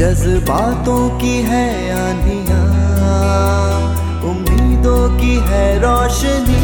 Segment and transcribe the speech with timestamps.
[0.00, 2.60] जज्बातों की है आनिया
[4.30, 6.59] उम्मीदों की है रोशनी।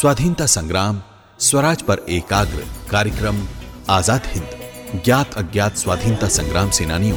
[0.00, 1.00] स्वाधीनता संग्राम,
[1.38, 3.40] स्वराज पर एकाग्र कार्यक्रम,
[3.90, 7.16] आज़ाद हिंद, ज्ञात अज्ञात स्वाधीनता संग्राम सेनानियों,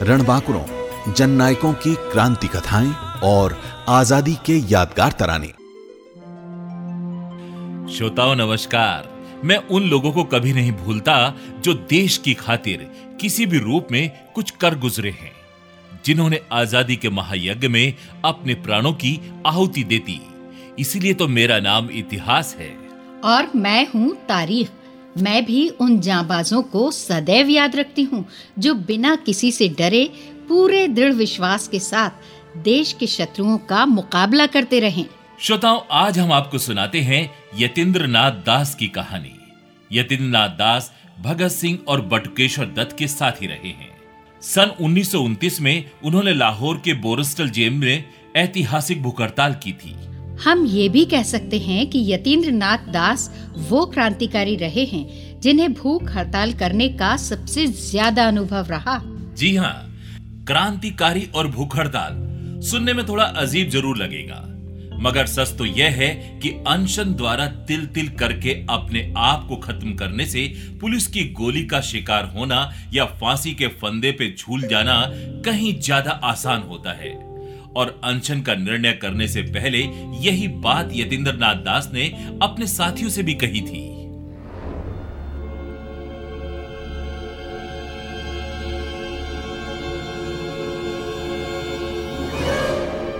[0.00, 0.62] रणबांकुरों,
[1.12, 3.58] जननायकों की क्रांति कथाएँ और
[3.88, 5.46] आज़ादी के यादगार तराने।
[7.96, 9.10] श्रोताओं, नमस्कार।
[9.44, 14.10] मैं उन लोगों को कभी नहीं भूलता जो देश की खातिर किसी भी रूप में
[14.34, 15.32] कुछ कर गुजरे हैं,
[16.04, 20.20] जिन्होंने आज़ादी के महायज्ञ में अपने प्राणों की आहुति देती
[20.80, 22.70] इसीलिए तो मेरा नाम इतिहास है।
[23.24, 24.68] और मैं हूँ तारीख
[25.18, 28.24] मैं भी उन जाबाजों को सदैव याद रखती हूँ
[28.58, 30.04] जो बिना किसी से डरे
[30.48, 35.04] पूरे दृढ़ विश्वास के साथ देश के शत्रुओं का मुकाबला करते रहे।
[35.40, 39.32] श्रोताओं आज हम आपको सुनाते हैं यतीन्द्र नाथ दास की कहानी।
[39.90, 43.90] यतीन्द्र नाथ दास भगत सिंह और बटुकेश्वर दत्त के साथ ही रहे हैं।
[44.42, 48.04] सन उन्नीस सौ उनतीस में उन्होंने लाहौर के बोरस्टल जेल में
[48.36, 49.94] ऐतिहासिक भूख हड़ताल की थी।
[50.40, 53.30] हम ये भी कह सकते हैं कि यतीन्द्र नाथ दास
[53.70, 58.98] वो क्रांतिकारी रहे हैं, जिन्हें भूख हड़ताल करने का सबसे ज़्यादा अनुभव रहा।
[59.36, 59.74] जी हाँ
[60.46, 62.16] क्रांतिकारी और भूख हड़ताल,
[62.62, 64.46] सुनने में थोड़ा अजीब ज़रूर लगेगा।
[65.00, 66.08] मगर सच तो यह है
[66.40, 70.46] कि अनशन द्वारा तिल तिल करके अपने आप को खत्म करने से
[70.80, 75.02] पुलिस की गोली का शिकार होना या फांसी के फंदे पे झूल जाना
[75.44, 77.18] कहीं ज़्यादा आसान होता है।
[77.76, 79.78] और अनशन का निर्णय करने से पहले
[80.20, 82.06] यही बात यतीन्द्र नाथ दास ने
[82.42, 83.88] अपने साथियों से भी कही थी।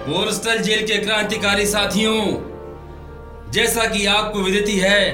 [0.06, 2.16] बोरस्टल जेल के क्रांतिकारी साथियों,
[3.52, 5.12] जैसा कि आपको विदित है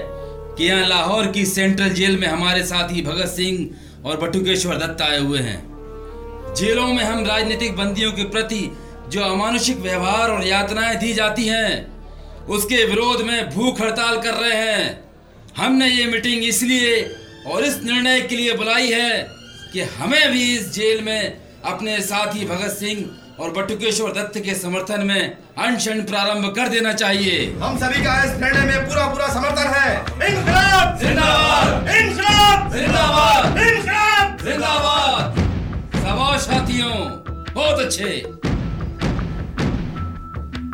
[0.59, 5.19] कि यहाँ लाहौर की सेंट्रल जेल में हमारे साथी भगत सिंह और बटुकेश्वर दत्त आए
[5.19, 8.61] हुए हैं। जेलों में हम राजनीतिक बंदियों के प्रति
[9.11, 14.57] जो अमानुषिक व्यवहार और यातनाएँ दी जाती हैं उसके विरोध में भूख हड़ताल कर रहे
[14.57, 15.05] हैं।
[15.57, 17.03] हमने ये मीटिंग इसलिए
[17.47, 19.27] और इस निर्णय के लिए बुलाई है
[19.73, 23.05] कि हमें भी इस जेल में अपने साथी भगत सिंह
[23.41, 28.41] और बटुकेश्वर दत्त के समर्थन में अनशन प्रारंभ कर देना चाहिए। हम सभी का इस
[28.41, 29.91] निर्णय में पूरा पूरा समर्थन है।
[30.31, 31.97] इनकलाब जिंदाबाद!
[31.97, 33.59] इनकलाब जिंदाबाद!
[33.59, 35.39] इनकलाब जिंदाबाद!
[35.97, 36.95] सवा साथियों
[37.55, 38.46] बहुत अच्छे।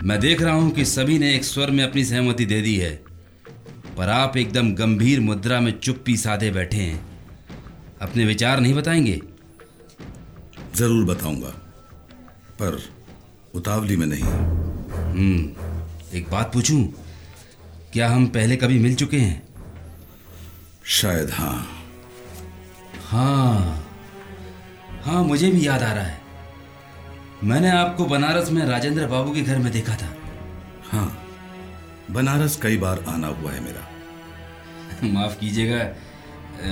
[0.03, 2.91] मैं देख रहा हूँ कि सभी ने एक स्वर में अपनी सहमति दे दी है
[3.97, 7.01] पर आप एकदम गंभीर मुद्रा में चुप्पी साधे बैठे हैं।
[8.03, 9.21] अपने विचार नहीं बताएँगे?
[10.75, 11.49] ज़रूर बताऊँगा
[12.61, 12.79] पर
[13.55, 16.83] उतावली में नहीं। हम्म एक बात पूछूँ
[17.93, 19.43] क्या हम पहले कभी मिल चुके हैं?
[20.85, 21.67] शायद हाँ।
[23.09, 23.85] हाँ
[25.05, 26.22] हाँ मुझे भी याद आ रहा है।
[27.45, 30.09] मैंने आपको बनारस में राजेंद्र बाबू के घर में देखा था।
[30.93, 31.19] हाँ
[32.11, 33.89] बनारस कई बार आना हुआ है मेरा।
[35.13, 35.79] माफ़ कीजिएगा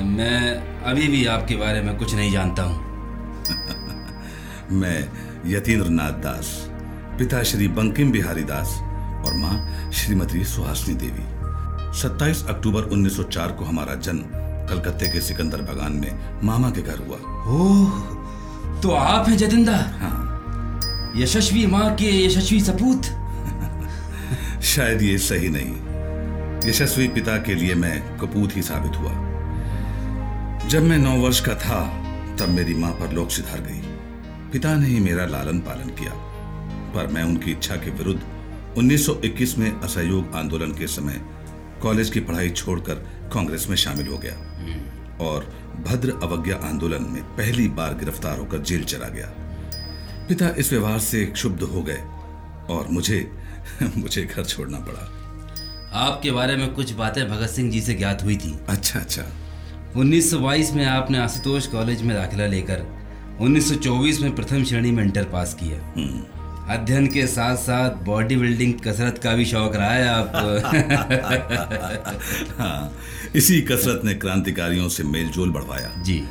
[0.03, 2.78] मैं अभी भी आपके बारे में कुछ नहीं जानता हूँ।
[4.81, 4.98] मैं
[5.47, 6.47] यतीन्द्र नाथ दास
[7.19, 8.78] पिता श्री बंकिम बिहारी दास
[9.26, 11.25] और माँ श्रीमती सुहासनी देवी।
[12.00, 14.22] 27 अक्टूबर 1904 को हमारा जन्म
[14.69, 17.16] कलकत्ते के सिकंदर बागान में मामा के घर हुआ।
[17.56, 19.76] ओह तो आप हैं जतिंदा?
[19.76, 20.19] हाँ।
[21.16, 23.03] यशस्वी माँ के यशस्वी सपूत।
[24.62, 25.91] शायद ये सही नहीं।
[26.71, 29.10] यशस्वी पिता के लिए मैं कपूत ही साबित हुआ।
[30.69, 31.87] जब मैं नौ वर्ष का था
[32.37, 33.81] तब मेरी माँ पर लोग सिधार गई।
[34.52, 36.12] पिता ने ही मेरा लालन पालन किया।
[36.94, 38.23] पर मैं उनकी इच्छा के विरुद्ध
[38.79, 41.20] 1921 में असहयोग आंदोलन के समय
[41.82, 42.94] कॉलेज की पढ़ाई छोड़कर
[43.35, 44.35] कांग्रेस में शामिल हो गया
[45.20, 45.55] और
[45.87, 49.50] भद्र अवज्ञा आंदोलन में पहली बार गिरफ़्तार होकर जेल चला गया।
[50.31, 52.03] पिता इस व्यवहार से क्षुब्ध हो गए
[52.75, 53.32] और मुझे
[53.97, 55.11] मुझे घर छोड़ना पड़ा।
[56.00, 59.25] आपके बारे में कुछ बातें भगत सिंह जी से ज्ञात हुई थी। अच्छा अच्छा।
[59.97, 63.00] 1922 में आपने आशुतोष कॉलेज में दाखिला लेकर
[63.41, 65.79] 1924 में प्रथम श्रेणी में इंटर पास किया।
[66.75, 70.33] अध्ययन के साथ साथ बॉडी बिल्डिंग कसरत का भी शौक रहा है आप।
[72.59, 72.97] हाँ
[73.35, 76.25] इसी कसरत ने क्रांतिकारियों से मेलजोल बढ़वाया। जी।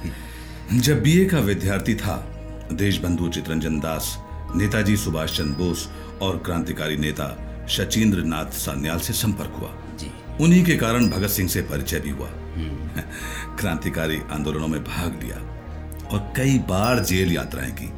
[0.74, 2.38] जब बीए का विद्यार्थी था
[2.71, 4.18] देशबंधु चितरंजन दास
[4.56, 5.89] नेताजी सुभाष चंद्र बोस
[6.21, 9.69] और क्रांतिकारी नेता शचीन्द्र नाथ सान्याल से संपर्क हुआ।
[10.00, 10.12] जी।
[10.42, 12.30] उन्हीं के कारण भगत सिंह से परिचय भी हुआ।
[13.60, 15.38] क्रांतिकारी आंदोलनों में भाग लिया
[16.12, 17.94] और कई बार जेल यात्राएँ की।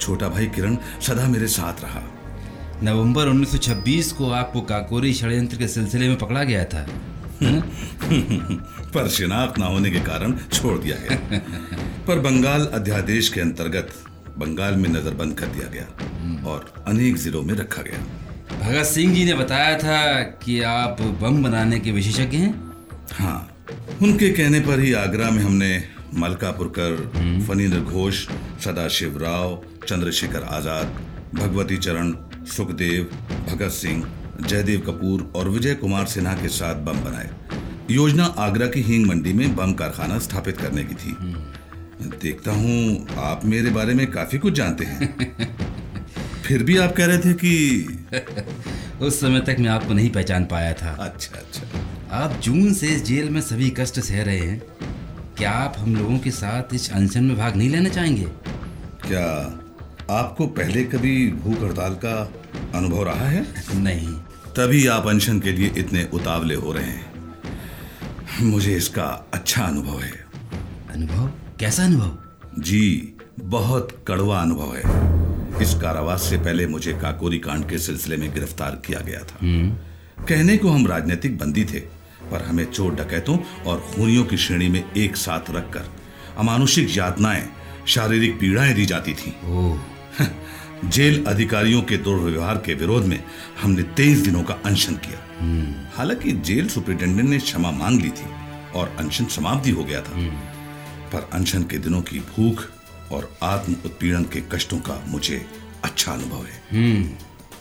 [0.00, 2.02] छोटा भाई किरण सदा मेरे साथ रहा।
[2.82, 6.86] नवंबर 1926 को आपको काकोरी षड्यंत्र के सिलसिले में पकड़ा गया था।
[8.94, 11.38] पर शिनाख्त न होने के कारण छोड़ दिया गया।
[12.06, 13.92] पर बंगाल अध्यादेश के अंतर्गत
[14.38, 17.98] बंगाल में नजरबंद कर दिया गया और अनेक जिलों में रखा गया।
[18.60, 22.54] भगत सिंह जी ने बताया था कि आप बम बनाने के विशेषज्ञ हैं?
[23.12, 23.56] हाँ
[24.02, 25.72] उनके कहने पर ही आगरा में हमने
[26.14, 26.96] मलकापुरकर
[27.48, 28.26] फनींद्र घोष
[28.64, 30.86] सदाशिव राव चंद्रशेखर आज़ाद
[31.34, 32.12] भगवती चरण
[32.56, 33.10] सुखदेव
[33.48, 34.04] भगत सिंह
[34.40, 37.30] जयदेव कपूर और विजय कुमार सिन्हा के साथ बम बनाए।
[37.90, 41.16] योजना आगरा की हींग मंडी में बम कारखाना स्थापित करने की थी।
[42.22, 45.16] देखता हूँ आप मेरे बारे में काफ़ी कुछ जानते हैं।
[46.44, 47.86] फिर भी आप कह रहे थे कि
[49.00, 51.62] उस समय तक मैं आपको नहीं पहचान पाया था। अच्छा अच्छा।
[52.12, 54.62] आप जून से इस जेल में सभी कष्ट सह रहे हैं।
[55.38, 58.24] क्या आप हम लोगों के साथ इस अनशन में भाग नहीं लेना चाहेंगे?
[59.08, 59.60] क्या
[60.10, 62.32] आपको पहले कभी भूख हड़ताल का
[62.74, 63.46] अनुभव रहा है?
[63.74, 64.16] नहीं।
[64.58, 67.34] तभी आप अनशन के लिए इतने उतावले हो रहे हैं।
[68.42, 70.26] मुझे इसका अच्छा अनुभव है।
[70.90, 71.32] अनुभव?
[71.60, 72.18] कैसा अनुभव?
[72.62, 74.82] जी बहुत कड़वा अनुभव है।
[75.62, 79.38] इस कारावास से पहले मुझे काकोरी कांड के सिलसिले में गिरफ़्तार किया गया था।
[80.24, 81.80] कहने को हम राजनीतिक बंदी थे
[82.30, 85.92] पर हमें चोर डकैतों और खूनियों की श्रेणी में एक साथ रखकर
[86.38, 87.48] अमानुषिक यातनाएँ
[87.86, 89.36] शारीरिक पीड़ाएँ दी जाती थी।
[90.84, 93.22] जेल अधिकारियों के दुर्व्यवहार के विरोध में
[93.62, 98.26] हमने तेईस दिनों का अनशन किया। हालाँकि जेल सुपरिटेंडेंट ने क्षमा मांग ली थी
[98.72, 100.12] और अनशन समाप्ति हो गया था।
[101.12, 102.64] पर अनशन के दिनों की भूख
[103.12, 105.46] और आत्म उत्पीड़न के कष्टों का मुझे
[105.84, 107.10] अच्छा अनुभव है। हम्म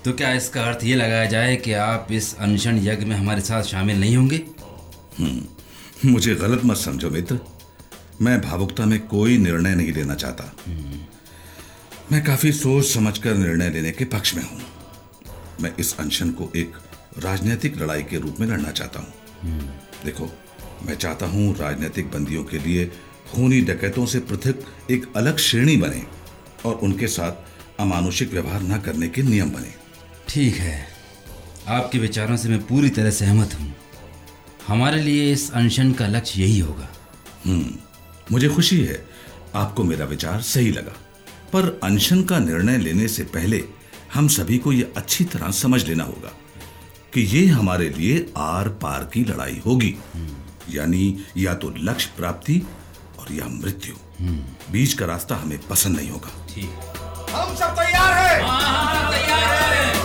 [0.06, 3.64] तो क्या इसका अर्थ ये लगाया जाए कि आप इस अनशन यज्ञ में हमारे साथ
[3.64, 4.42] शामिल नहीं होंगे?
[6.06, 7.40] मुझे गलत मत समझो मित्र।
[8.22, 10.54] मैं भावुकता में कोई निर्णय नहीं लेना चाहता।
[12.12, 14.60] मैं काफ़ी सोच समझकर निर्णय लेने के पक्ष में हूँ।
[15.62, 16.74] मैं इस अनशन को एक
[17.20, 19.60] राजनीतिक लड़ाई के रूप में लड़ना चाहता हूँ।
[20.06, 20.30] देखो
[20.86, 22.86] मैं चाहता हूँ राजनीतिक बंदियों के लिए
[23.32, 26.04] खूनी डकैतों से पृथक एक अलग श्रेणी बने
[26.66, 29.74] और उनके साथ अमानुषिक व्यवहार न करने के नियम बने।
[30.30, 30.88] ठीक है।
[31.68, 33.74] आपके विचारों से मैं पूरी तरह सहमत हूँ।
[34.68, 36.90] हमारे लिए इस अनशन का लक्ष्य यही होगा।
[38.32, 39.06] मुझे खुशी है।
[39.56, 40.96] आपको मेरा विचार सही लगा।
[41.54, 43.64] पर अनशन का निर्णय लेने से पहले
[44.14, 46.32] हम सभी को यह अच्छी तरह समझ लेना होगा
[47.14, 49.96] कि ये हमारे लिए आर पार की लड़ाई होगी।
[50.70, 52.62] यानी या तो लक्ष्य प्राप्ति
[53.20, 53.96] और या मृत्यु।
[54.72, 56.70] बीच का रास्ता हमें पसंद नहीं होगा। ठीक।
[57.32, 59.97] हम सब तैयार हैं।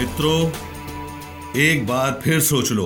[0.00, 0.50] मित्रों,
[1.60, 2.84] एक बार फिर सोच लो।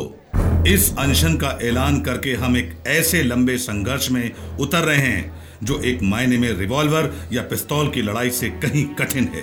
[0.66, 5.78] इस अनशन का ऐलान करके हम एक ऐसे लंबे संघर्ष में उतर रहे हैं, जो
[5.80, 9.42] एक मायने में रिवॉल्वर या पिस्तौल की लड़ाई से कहीं कठिन है।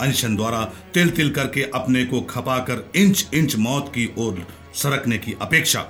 [0.00, 0.64] अनशन द्वारा
[0.94, 5.80] तिल तिल करके अपने को खपाकर इंच इंच मौत की ओर सरकने की अपेक्षा,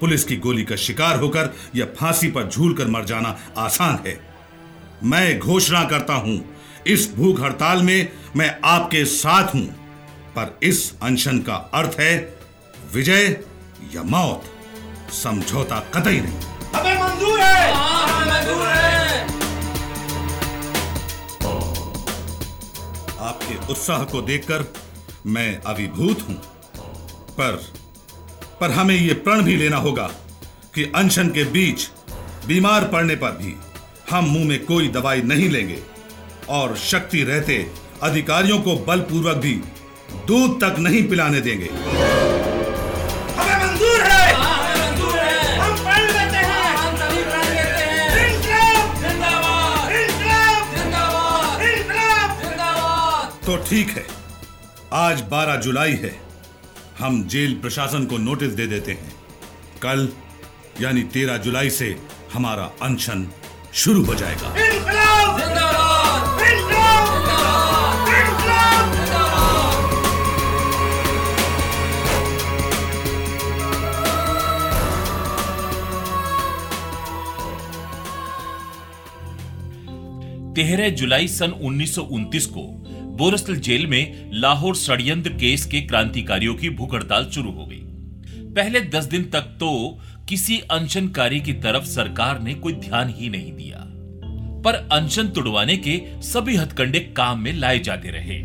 [0.00, 4.18] पुलिस की गोली का शिकार होकर या फांसी पर झूल कर मर जाना आसान है।
[5.04, 6.38] मैं घोषणा करता हूँ,
[6.86, 9.85] इस भूख हड़ताल में मैं आपके साथ हूँ।
[10.38, 12.12] पर इस अनशन का अर्थ है
[12.94, 13.26] विजय
[13.94, 14.44] या मौत।
[15.12, 16.40] समझौता कतई नहीं।
[16.74, 17.74] हमें मंजूर है।
[23.20, 24.64] आपके उत्साह को देखकर
[25.26, 26.34] मैं अभिभूत हूँ।
[27.38, 27.56] पर
[28.60, 30.06] पर हमें यह प्रण भी लेना होगा
[30.74, 31.88] कि अनशन के बीच
[32.46, 33.54] बीमार पड़ने पर भी
[34.10, 35.78] हम मुँह में कोई दवाई नहीं लेंगे
[36.48, 37.56] और शक्ति रहते
[38.02, 39.54] अधिकारियों को बलपूर्वक भी
[40.24, 44.36] दूध तक नहीं पिलाने देंगे। हमें मंजूर है। हैं!
[53.46, 54.06] तो ठीक है
[54.92, 56.20] आज 12 जुलाई है।
[56.98, 59.12] हम जेल प्रशासन को नोटिस दे देते हैं।
[59.82, 60.08] कल
[60.80, 61.98] यानी 13 जुलाई से
[62.32, 63.28] हमारा अनशन
[63.74, 64.54] शुरू हो जाएगा।
[80.56, 82.62] तेरह जुलाई सन 1929 को
[83.16, 87.80] बोरसल जेल में लाहौर षड्यंत्र केस के क्रांतिकारियों की भूख हड़ताल शुरू हो गई।
[88.44, 89.98] पहले दस दिन तक तो
[90.28, 93.82] किसी अनशनकारी की तरफ़ सरकार ने कोई ध्यान ही नहीं दिया।
[94.62, 98.42] पर अनशन तुड़वाने के सभी हथकंडे काम में लाए जाते रहे।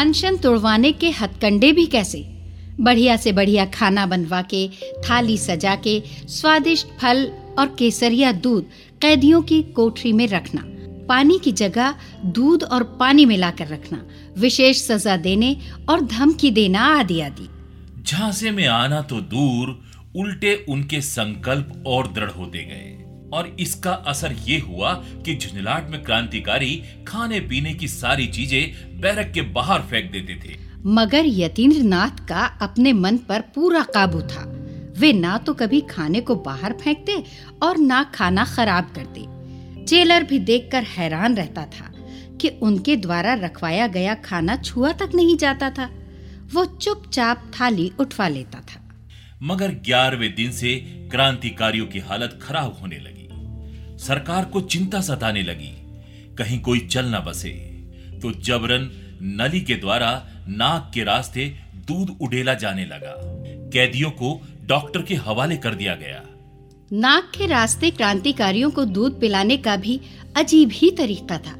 [0.00, 2.26] अनशन तुड़वाने के हथकंडे भी कैसे?
[2.80, 4.68] बढ़िया से बढ़िया खाना बनवा के,
[5.08, 8.64] थाली सजा के, स्वादिष्ट फल और केसरिया दूध
[9.02, 10.70] कैदियों की कोठरी में रखना।
[11.08, 11.94] पानी की जगह
[12.24, 14.02] दूध और पानी मिलाकर रखना
[14.38, 15.56] विशेष सजा देने
[15.88, 17.48] और धमकी देना आदि आदि।
[18.02, 19.80] झांसे में आना तो दूर
[20.16, 22.90] उल्टे उनके संकल्प और दृढ़ होते गए।
[23.32, 24.92] और इसका असर ये हुआ
[25.24, 30.56] कि झुंझलाट में क्रांतिकारी खाने पीने की सारी चीज़ें बैरक के बाहर फेंक देते थे।
[30.86, 34.44] मगर यतीन्द्र नाथ का अपने मन पर पूरा काबू था।
[34.98, 37.22] वे ना तो कभी खाने को बाहर फेंकते
[37.62, 39.20] और ना खाना खराब करते।
[39.84, 41.92] जेलर भी देखकर हैरान रहता था
[42.40, 45.90] कि उनके द्वारा रखवाया गया खाना छुआ तक नहीं जाता था।
[46.52, 48.94] वो चुपचाप थाली उठवा लेता था।
[49.42, 50.74] मगर ग्यारहवें दिन से
[51.10, 53.28] क्रांतिकारियों की हालत खराब होने लगी।
[53.98, 55.72] सरकार को चिंता सताने लगी।
[56.38, 57.50] कहीं कोई चल न बसे।
[58.22, 58.90] तो जबरन
[59.22, 63.14] नली के द्वारा नाक के रास्ते दूध उड़ेला जाने लगा।
[63.70, 66.22] कैदियों को डॉक्टर के हवाले कर दिया गया।
[66.92, 70.00] नाक के रास्ते क्रांतिकारियों को दूध पिलाने का भी
[70.36, 71.54] अजीब ही तरीका था।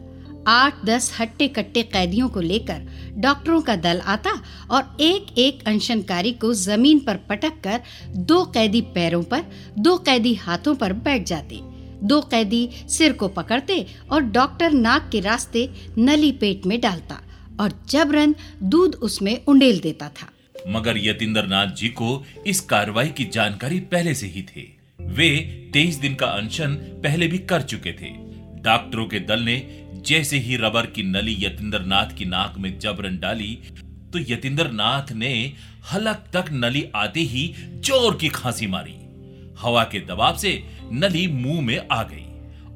[0.49, 4.31] आठ, दस हट्टे कट्टे कैदियों को लेकर डॉक्टरों का दल आता
[4.71, 9.45] और एक एक अनशनकारी को ज़मीन पर पटक कर दो कैदी पैरों पर,
[9.79, 11.61] दो कैदी हाथों पर बैठ जाते।
[12.03, 17.21] दो कैदी सिर को पकड़ते और डॉक्टर नाक के रास्ते नली पेट में डालता
[17.61, 20.31] और जबरन दूध उसमें उंडेल देता था।
[20.69, 24.74] मगर यतीन्द्र नाथ जी को इस कार्रवाई की जानकारी पहले से ही थी।
[25.09, 25.29] वे
[25.73, 28.11] तेईस दिन का अनशन पहले भी कर चुके थे।
[28.63, 29.57] डॉक्टरों के दल ने
[30.07, 33.59] जैसे ही रबर की नली यतीन्द्र नाथ की नाक में जबरन डाली
[34.13, 35.31] तो यतीन्द्र नाथ ने
[35.93, 38.95] हलक तक नली आते ही ज़ोर की खांसी मारी।
[39.59, 40.53] हवा के दबाव से
[40.93, 42.27] नली मुँह में आ गई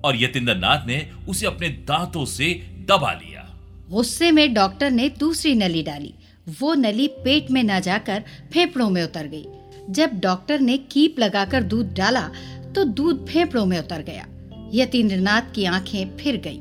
[0.04, 2.52] और यतीन्द्र नाथ ने उसे अपने दांतों से
[2.88, 3.44] दबा लिया।
[3.90, 6.14] गुस्से में डॉक्टर ने दूसरी नली डाली।
[6.60, 9.44] वो नली पेट में न जाकर फेफड़ों में उतर गई।
[9.90, 12.28] जब डॉक्टर ने कीप लगाकर दूध डाला
[12.74, 14.26] तो दूध फेफड़ों में उतर गया।
[14.74, 16.60] यतीन्द्र नाथ की आँखें फिर गईं।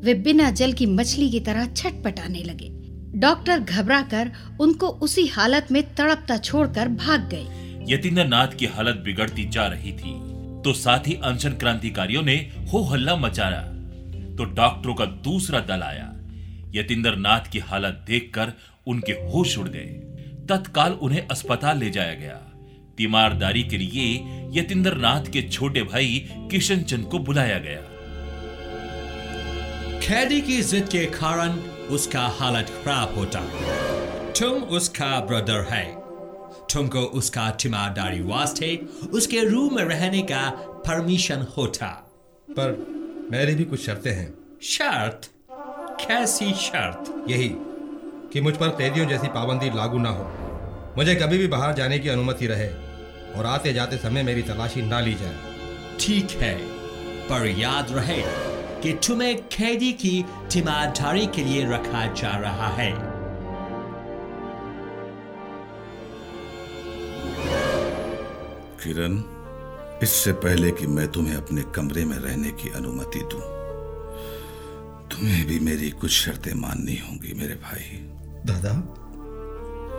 [0.00, 2.68] वे बिना जल की मछली की तरह छटपटाने लगे।
[3.20, 4.30] डॉक्टर घबराकर
[4.60, 9.92] उनको उसी हालत में तड़पता छोड़कर भाग गए। यतीन्द्र नाथ की हालत बिगड़ती जा रही
[9.92, 10.12] थी
[10.62, 12.34] तो साथ ही अनशन क्रांतिकारियों ने
[12.72, 13.60] हो हल्ला मचाया
[14.36, 16.10] तो डॉक्टरों का दूसरा दल आया।
[16.74, 18.52] यतीन्द्र नाथ की हालत देखकर
[18.86, 19.86] उनके होश उड़ गए।
[20.48, 22.40] तत्काल उन्हें अस्पताल ले जाया गया।
[22.98, 24.14] तीमारदारी के लिए
[24.52, 27.80] यतीन्द्र नाथ के छोटे भाई किशन चंद को बुलाया गया।
[29.98, 31.50] कैदी की जिद के कारण
[31.90, 33.40] उसका हालत खराब होता।
[34.40, 35.84] तुम उसका ब्रदर है।
[36.74, 38.76] तुमको उसका तीमारदारी वास्ते
[39.12, 42.10] उसके रूम में रहने का परमिशन होता।
[42.50, 42.86] पर
[43.30, 45.30] मेरी भी कुछ शर्तें हैं। शर्त?
[46.00, 47.30] कैसी शर्त?
[47.30, 47.50] यही
[48.32, 50.24] कि मुझ पर कैदियों जैसी पाबंदी लागू ना हो।
[50.96, 52.83] मुझे कभी भी बाहर जाने की अनुमति रहे।
[53.36, 55.36] और आते जाते समय मेरी तलाशी ना ली जाए।
[56.00, 56.54] ठीक है
[57.28, 58.22] पर याद रहे
[58.82, 62.92] कि तुम्हें कैदी की तीमारदारी के लिए रखा जा रहा है।
[68.82, 69.22] किरण
[70.02, 73.40] इससे पहले कि मैं तुम्हें अपने कमरे में रहने की अनुमति दूँ,
[75.10, 77.86] तुम्हें भी मेरी कुछ शर्तें माननी होंगी मेरे भाई।
[78.46, 78.72] दादा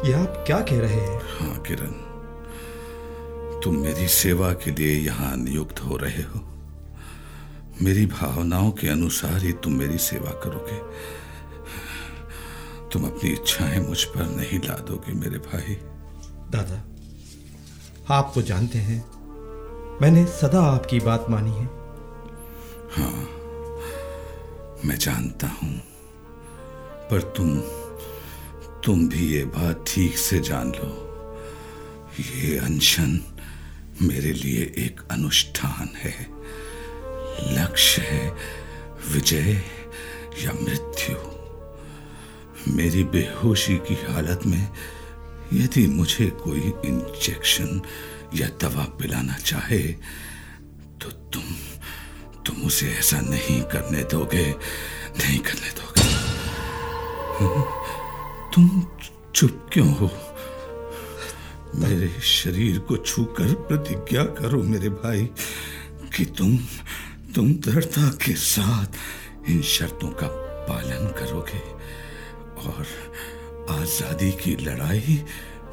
[0.07, 1.21] ये आप क्या कह रहे हैं?
[1.31, 1.93] हाँ किरण।
[3.65, 6.39] तुम मेरी सेवा के लिए यहाँ नियुक्त हो रहे हो।
[7.81, 10.77] मेरी भावनाओं के अनुसार ही तुम मेरी सेवा करोगे।
[12.89, 15.75] तुम अपनी इच्छाएँ मुझ पर नहीं ला दोगे मेरे भाई।
[16.51, 16.77] दादा
[18.15, 18.99] आप तो जानते हैं
[20.01, 21.65] मैंने सदा आपकी बात मानी है।
[22.91, 23.17] हाँ
[24.85, 25.75] मैं जानता हूँ
[27.09, 27.57] पर तुम
[28.85, 30.91] तुम भी ये बात ठीक से जान लो।
[32.19, 33.19] ये अनशन
[34.01, 36.27] मेरे लिए एक अनुष्ठान है।
[37.57, 38.35] लक्ष्य है
[39.07, 39.63] विजय
[40.43, 41.15] या मृत्यु।
[42.75, 44.69] मेरी बेहोशी की हालत में
[45.53, 47.81] यदि मुझे कोई इंजेक्शन
[48.35, 49.79] या दवा पिलाना चाहे
[51.01, 51.43] तो तुम
[52.45, 54.51] तुम उसे ऐसा नहीं करने दोगे,
[55.17, 56.05] नहीं करने दोगे।
[58.55, 58.87] तुम
[59.35, 60.24] चुप क्यों हो?
[61.75, 65.23] मेरे शरीर को छूकर प्रतिज्ञा करो मेरे भाई,
[66.15, 66.57] कि तुम
[67.35, 70.27] तुम दृढ़ता के साथ इन शर्तों का
[70.67, 71.59] पालन करोगे
[72.63, 72.85] और
[73.71, 75.21] आज़ादी की लड़ाई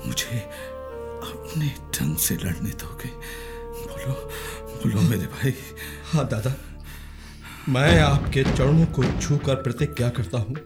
[0.06, 3.08] मुझे अपने ढंग से लड़ने दोगे।
[3.78, 4.14] बोलो
[4.74, 5.54] बोलो मेरे भाई।
[6.12, 6.54] हाँ दादा।
[7.68, 10.56] मैं आपके चरणों को छूकर प्रतिज्ञा करता हूँ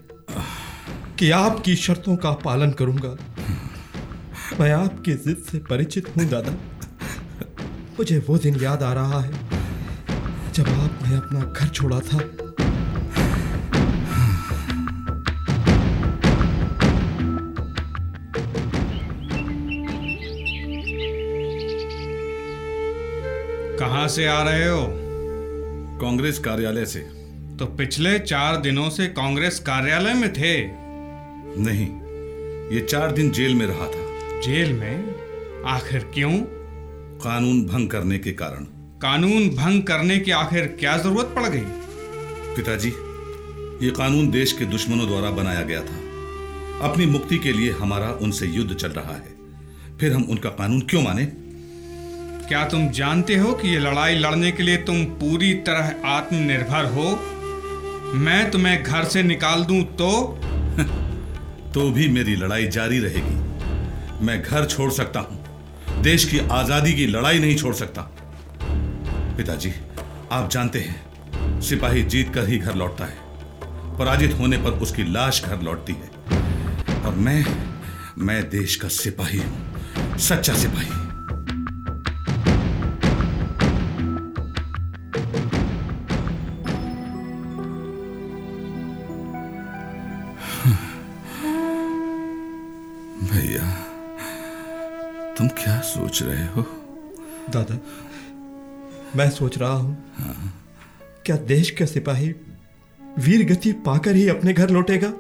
[1.19, 3.17] कि आपकी शर्तों का पालन करूँगा।
[4.61, 6.53] मैं आपकी जिद से परिचित हूँ दादा।
[7.99, 9.33] मुझे वो दिन याद आ रहा है
[10.53, 12.19] जब आपने अपना घर छोड़ा था।
[23.79, 24.87] कहाँ से आ रहे हो?
[26.01, 27.01] कांग्रेस कार्यालय से।
[27.59, 30.57] तो पिछले चार दिनों से कांग्रेस कार्यालय में थे?
[31.63, 31.87] नहीं
[32.75, 34.06] ये चार दिन जेल में रहा था।
[34.45, 35.15] जेल में
[35.67, 36.39] आखिर क्यों?
[37.19, 38.65] कानून भंग करने के कारण।
[39.03, 41.65] कानून भंग करने की आखिर क्या ज़रूरत पड़ गई?
[42.57, 42.89] पिताजी
[43.87, 45.99] ये कानून देश के दुश्मनों द्वारा बनाया गया था।
[46.89, 49.35] अपनी मुक्ति के लिए हमारा उनसे युद्ध चल रहा है।
[50.01, 51.25] फिर हम उनका कानून क्यों माने?
[52.49, 57.21] क्या तुम जानते हो कि ये लड़ाई लड़ने के लिए तुम पूरी तरह आत्मनिर्भर हो?
[58.15, 60.41] मैं तुम्हें घर से निकाल दूँ तो?
[61.75, 63.56] तो भी मेरी लड़ाई जारी रहेगी।
[64.23, 68.03] मैं घर छोड़ सकता हूँ। देश की आज़ादी की लड़ाई नहीं छोड़ सकता।
[69.37, 69.73] पिताजी,
[70.33, 73.25] आप जानते हैं, सिपाही जीत कर ही घर लौटता है।
[73.99, 77.45] पराजित होने पर उसकी लाश घर लौटती है। और मैं
[78.19, 81.06] मैं देश का सिपाही हूँ, सच्चा सिपाही।
[95.87, 96.63] सोच रहे हो?
[97.51, 97.79] दादा
[99.17, 100.53] मैं सोच रहा हूँ हाँ।
[101.27, 102.35] क्या देश का सिपाही
[103.19, 105.13] वीर गति पाकर ही अपने घर लौटेगा?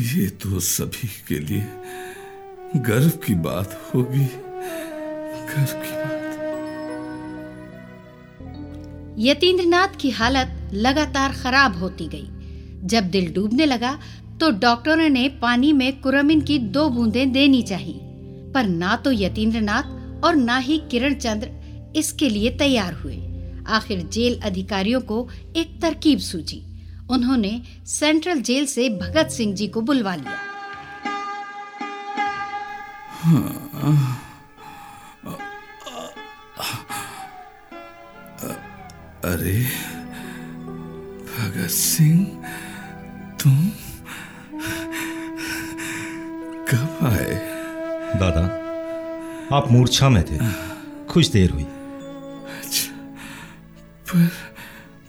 [0.00, 4.24] ये तो सभी के लिए गर्व की बात होगी।
[5.50, 6.22] गर्व की बात।
[9.18, 12.28] यतीन्द्रनाथ की हालत लगातार खराब होती गई।
[12.84, 13.98] जब दिल डूबने लगा
[14.40, 18.00] तो डॉक्टरों ने पानी में कुरमिन की दो बूंदें देनी चाहिए।
[18.54, 19.82] पर ना तो यतीन्द्रनाथ
[20.24, 21.50] और ना ही किरण चंद्र
[21.96, 23.16] इसके लिए तैयार हुए।
[23.68, 26.66] आखिर जेल अधिकारियों को एक तरकीब सूझी।
[27.10, 30.38] उन्होंने सेंट्रल जेल से भगत सिंह जी को बुलवा लिया।
[39.24, 39.66] अरे,
[41.24, 42.44] भगत सिंह,
[43.42, 43.70] तुम
[46.68, 47.34] कब आए?
[48.16, 48.44] दादा
[49.56, 50.38] आप मूर्छा में थे।
[51.12, 52.92] कुछ देर हुई। अच्छा
[54.08, 54.26] पर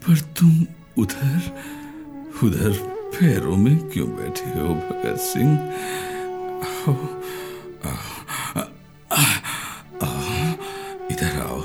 [0.04, 0.66] पर तुम
[0.98, 1.42] उधर
[2.44, 2.72] उधर
[3.16, 5.58] पैरों में क्यों बैठे हो भगत सिंह?
[6.88, 6.94] आओ,
[7.86, 8.62] आओ,
[9.12, 9.30] आओ,
[10.04, 10.52] आओ,
[11.12, 11.62] इधर आओ।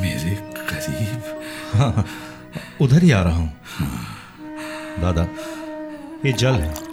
[0.00, 1.22] मेरे करीब।
[1.74, 2.06] हाँ
[2.80, 3.52] उधर ही आ रहा हूँ।
[5.00, 5.28] दादा
[6.26, 6.85] ये जल है।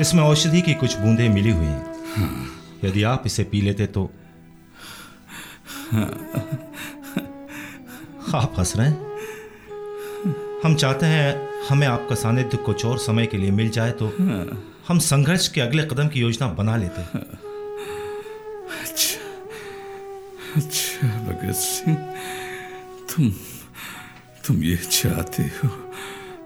[0.00, 1.84] इसमें औषधि की कुछ बूंदें मिली हुई हैं।
[2.84, 4.04] यदि आप इसे पी लेते तो
[8.34, 9.06] आप हंस रहे हैं।
[10.64, 14.06] हम चाहते हैं हमें आपका सानिध्य कुछ और समय के लिए मिल जाए तो
[14.88, 17.22] हम संघर्ष के अगले कदम की योजना बना लेते हैं।
[18.80, 19.18] अच्छा
[20.56, 21.96] अच्छा भगत सिंह,
[23.08, 23.30] तुम
[24.46, 25.68] तुम ये चाहते हो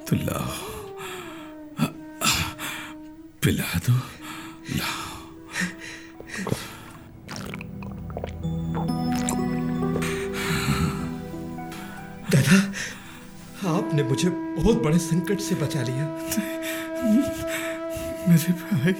[0.08, 0.81] तो लाओ।
[3.44, 3.92] पिला दो।
[4.76, 5.10] लाओ
[12.30, 12.58] दादा
[13.68, 16.06] आपने मुझे बहुत बड़े संकट से बचा लिया।
[18.28, 18.94] मेरे भाई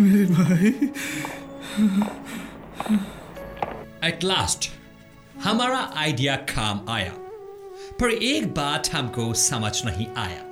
[0.00, 0.68] मेरे भाई।
[4.08, 4.70] एट लास्ट
[5.44, 7.12] हमारा आइडिया काम आया
[8.00, 10.42] पर एक बात हमको समझ नहीं आया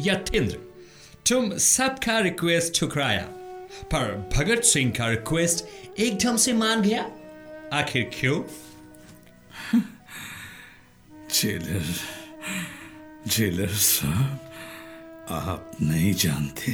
[0.00, 0.69] यतेंद्र
[1.30, 3.26] तुम सबका रिक्वेस्ट ठुकराया
[3.92, 5.64] पर भगत सिंह का रिक्वेस्ट
[6.00, 7.02] एकदम से मान गया
[7.78, 8.38] आखिर क्यों
[11.34, 11.84] जेलर
[13.34, 14.50] जेलर साहब
[15.32, 16.72] आप नहीं जानते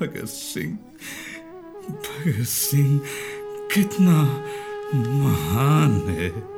[0.00, 0.78] भगत सिंह
[1.90, 2.98] भगत सिंह
[3.74, 4.18] कितना
[4.94, 6.53] महान है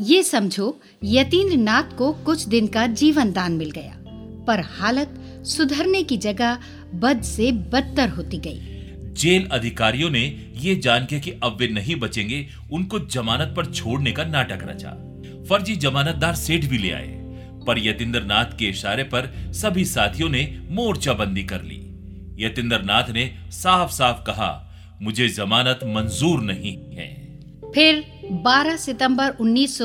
[0.00, 3.94] ये समझो यतीन्द्र नाथ को कुछ दिन का जीवन दान मिल गया,
[4.46, 6.58] पर हालत सुधरने की जगह
[6.94, 11.96] बद से बदतर होती गई। जेल अधिकारियों ने ये जान के कि अब वे नहीं
[11.96, 14.90] बचेंगे, उनको जमानत पर छोड़ने का नाटक रचा।
[15.48, 17.08] फर्जी जमानतदार सेठ भी ले आए,
[17.66, 21.84] पर यतीन्द्र नाथ के इशारे पर सभी साथियों ने मोर्चाबंदी कर ली।
[22.38, 24.70] यतीन्द्र नाथ ने साफ़ साफ़ कहा,
[25.02, 27.27] मुझे जमानत मंजूर नहीं है।
[27.74, 28.04] फिर
[28.44, 29.78] 12 सितंबर उन्नीस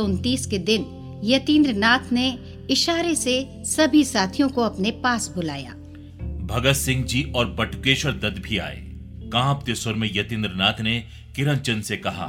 [0.46, 0.86] के दिन
[1.24, 2.28] यतीन्द्र नाथ ने
[2.69, 5.72] इशारे से सभी साथियों को अपने पास बुलाया।
[6.48, 8.78] भगत सिंह जी और बटुकेश्वर दत्त भी आए।
[9.34, 11.00] कांपते सुर में यतीन्द्र नाथ ने
[11.36, 12.26] किरण चंद से कहा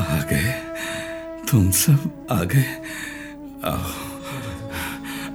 [0.00, 0.52] आ गए
[1.50, 2.74] तुम सब आ गए
[3.64, 3.92] आओ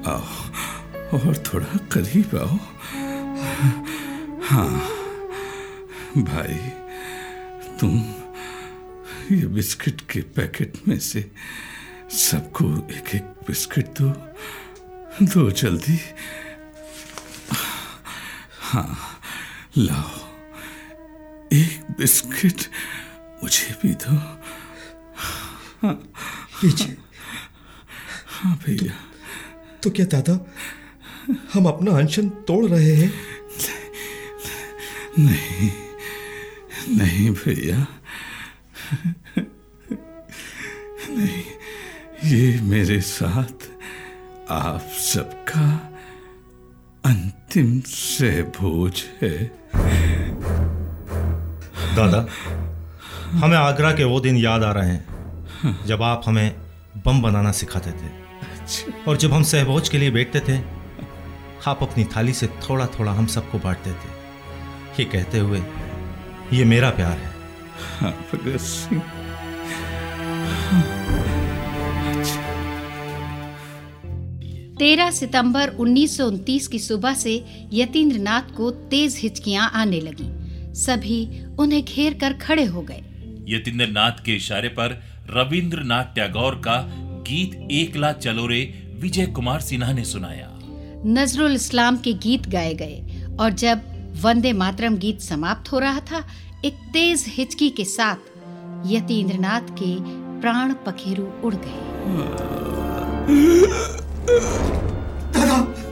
[0.08, 0.24] आओ
[1.20, 2.58] और थोड़ा करीब आओ।
[4.50, 4.80] हाँ।
[6.18, 6.56] भाई
[7.80, 8.00] तुम
[9.32, 11.32] ये बिस्किट के पैकेट में से
[12.12, 14.10] सबको एक एक बिस्किट दो।
[15.26, 16.00] दो जल्दी।
[18.60, 19.22] हाँ
[19.78, 20.10] लाओ।
[21.54, 22.62] एक बिस्किट
[23.44, 24.16] मुझे भी दो।
[25.82, 26.14] हाँ।
[26.64, 26.98] लीजिए।
[28.28, 28.94] हाँ भैया।
[29.84, 30.54] तो क्या दादा?
[31.54, 33.29] हम अपना अनशन तोड़ रहे हैं।
[35.20, 35.72] नहीं
[36.98, 37.86] नहीं भैया।
[41.10, 41.44] नहीं
[42.26, 43.68] ये मेरे साथ
[44.52, 45.66] आप सबका
[47.06, 49.38] अंतिम से भोज है।
[51.96, 52.28] दादा
[53.32, 56.56] हमें आगरा के वो दिन याद आ रहे हैं जब आप हमें
[57.06, 58.10] बम बनाना सिखाते थे।
[59.08, 60.58] और जब हम सहभोज के लिए बैठते थे
[61.68, 64.18] आप अपनी थाली से थोड़ा थोड़ा हम सबको बांटते थे।
[65.00, 65.60] ये कहते हुए
[66.54, 67.32] ये मेरा प्यार है।
[68.00, 69.02] हाँ भगत सिंह।
[74.80, 77.34] तेरह सितंबर उन्नीस सौ उनतीस की सुबह से
[77.74, 80.28] यतीन्द्र नाथ को तेज हिचकियाँ आने लगी।
[80.76, 81.20] सभी
[81.60, 83.04] उन्हें घेर कर खड़े हो गए।
[83.50, 86.78] यतीन्द्र नाथ के इशारे पर रविंद्रनाथ टैगोर का
[87.28, 88.62] गीत एकला चलो रे
[89.00, 90.50] विजय कुमार सिन्हा ने सुनाया।
[91.06, 93.82] नजरुल इस्लाम के गीत गाए गए और जब
[94.16, 96.28] वंदे मातरम गीत समाप्त हो रहा था।
[96.66, 98.16] एक तेज हिचकी के साथ
[98.86, 99.96] यतीन्द्रनाथ के
[100.42, 101.86] प्राण पखेरु उड़ गए।
[105.30, 105.89] दादा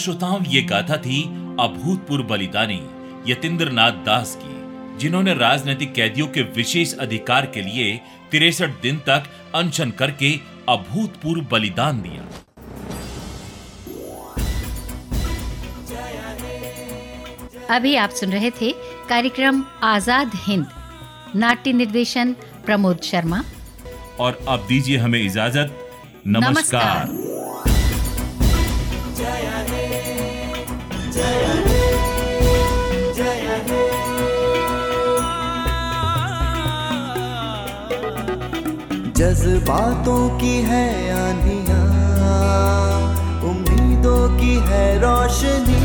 [0.00, 1.22] श्रोताओं ये गाथा थी
[1.60, 2.80] अभूतपूर्व बलिदानी
[3.26, 4.54] यतीन्द्र नाथ दास की
[4.98, 10.30] जिन्होंने राजनीतिक कैदियों के विशेष अधिकार के लिए तिरसठ दिन तक अनशन करके
[10.68, 12.28] अभूतपूर्व बलिदान दिया।
[17.70, 18.72] अभी आप सुन रहे थे
[19.08, 20.66] कार्यक्रम आज़ाद हिंद।
[21.36, 22.32] नाट्य निर्देशन
[22.66, 23.42] प्रमोद शर्मा।
[24.20, 25.76] और अब दीजिए हमें इजाज़त।
[26.26, 27.29] नमस्कार, नमस्कार।
[39.20, 41.82] जज्बातों की है आंधियाँ
[43.50, 45.79] उम्मीदों की है रोशनी।